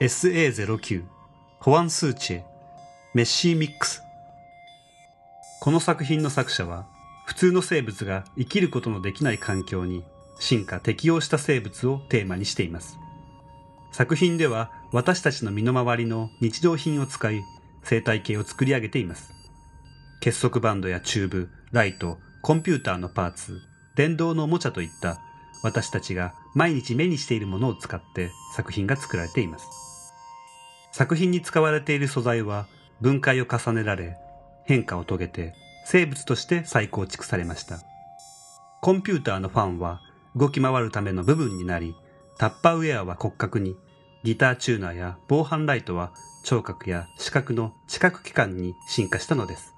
[0.00, 1.04] SA09
[1.60, 2.42] ホアン・スーチェ
[3.14, 4.02] メッシーミックス。
[5.60, 6.86] この作品の作者は
[7.24, 10.02] 普通の生物が生きることのできない環境に
[10.40, 12.98] 進化適応した生物をテーマにしています。
[13.92, 17.42] 作品では私たちの身の回りの日常品を使い
[17.84, 19.30] 生態系を作り上げています。
[20.20, 23.60] 結束バンドやチューブ、ライト、コンピューターのパーツ、
[23.94, 25.20] 電動のおもちゃといった
[25.62, 29.68] 私たちが毎日目にしているものを使って作品が作られています。
[30.92, 32.66] 作品に使われている素材は
[33.00, 34.16] 分解を重ねられ
[34.64, 35.54] 変化を遂げて
[35.86, 37.80] 生物として再構築されました。
[38.80, 40.00] コンピューターのファンは
[40.36, 41.94] 動き回るための部分になり
[42.38, 43.76] タッパーウェアは骨格に
[44.24, 46.12] ギターチューナーや防犯ライトは
[46.44, 49.72] 聴覚や視覚の知覚器官に進化したのです。